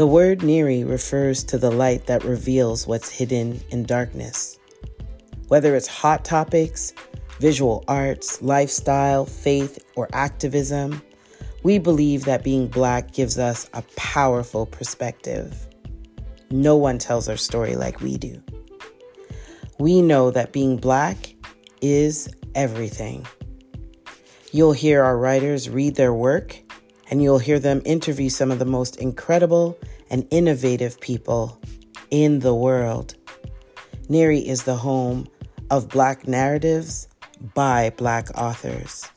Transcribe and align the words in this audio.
The 0.00 0.06
word 0.06 0.42
Neri 0.42 0.82
refers 0.82 1.44
to 1.44 1.58
the 1.58 1.70
light 1.70 2.06
that 2.06 2.24
reveals 2.24 2.86
what's 2.86 3.10
hidden 3.10 3.60
in 3.68 3.84
darkness. 3.84 4.58
Whether 5.48 5.76
it's 5.76 5.86
hot 5.86 6.24
topics, 6.24 6.94
visual 7.38 7.84
arts, 7.86 8.40
lifestyle, 8.40 9.26
faith, 9.26 9.84
or 9.96 10.08
activism, 10.14 11.02
we 11.64 11.78
believe 11.78 12.24
that 12.24 12.42
being 12.42 12.66
black 12.66 13.12
gives 13.12 13.38
us 13.38 13.68
a 13.74 13.82
powerful 13.96 14.64
perspective. 14.64 15.68
No 16.50 16.76
one 16.76 16.96
tells 16.96 17.28
our 17.28 17.36
story 17.36 17.76
like 17.76 18.00
we 18.00 18.16
do. 18.16 18.42
We 19.78 20.00
know 20.00 20.30
that 20.30 20.50
being 20.50 20.78
black 20.78 21.34
is 21.82 22.26
everything. 22.54 23.26
You'll 24.50 24.72
hear 24.72 25.04
our 25.04 25.18
writers 25.18 25.68
read 25.68 25.96
their 25.96 26.14
work, 26.14 26.58
and 27.10 27.22
you'll 27.22 27.38
hear 27.38 27.58
them 27.58 27.82
interview 27.84 28.28
some 28.28 28.50
of 28.50 28.58
the 28.58 28.64
most 28.64 28.96
incredible 28.96 29.76
and 30.10 30.26
innovative 30.30 31.00
people 31.00 31.60
in 32.10 32.38
the 32.38 32.54
world. 32.54 33.16
Neri 34.08 34.38
is 34.38 34.62
the 34.62 34.76
home 34.76 35.28
of 35.70 35.88
Black 35.88 36.26
narratives 36.26 37.08
by 37.54 37.90
Black 37.90 38.28
authors. 38.38 39.08